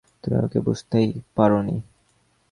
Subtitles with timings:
[0.23, 1.07] তুমি আমাকে বুঝতেই
[1.35, 1.77] পারোনি।